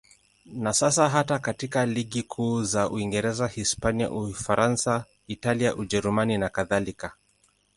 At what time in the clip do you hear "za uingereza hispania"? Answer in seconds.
2.63-4.11